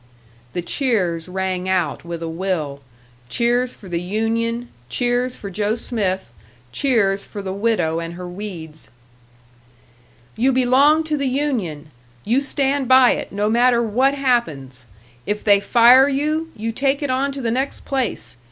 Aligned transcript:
The 0.53 0.63
cheers 0.63 1.29
rang 1.29 1.69
out 1.69 2.03
with 2.03 2.23
a 2.23 2.27
will: 2.27 2.81
cheers 3.29 3.75
for 3.75 3.87
the 3.87 4.01
union, 4.01 4.69
cheers 4.89 5.35
for 5.35 5.51
Joe 5.51 5.75
Smith, 5.75 6.31
cheers 6.71 7.23
for 7.27 7.43
the 7.43 7.53
widow 7.53 7.99
and 7.99 8.15
her 8.15 8.27
weeds! 8.27 8.89
"You 10.35 10.51
belong 10.53 11.03
to 11.03 11.15
the 11.17 11.27
union! 11.29 11.91
You 12.25 12.41
stand 12.41 12.87
by 12.87 13.11
it, 13.11 13.31
no 13.31 13.47
matter 13.47 13.83
what 13.83 14.15
happens! 14.15 14.87
If 15.27 15.43
they 15.43 15.59
fire 15.59 16.09
you, 16.09 16.49
you 16.55 16.71
take 16.71 17.03
it 17.03 17.11
on 17.11 17.31
to 17.33 17.41
the 17.43 17.51
next 17.51 17.85
place! 17.85 18.37